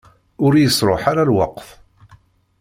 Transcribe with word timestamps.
Ur 0.45 0.53
yesruḥ 0.57 1.03
ara 1.11 1.29
lweqt. 1.29 1.67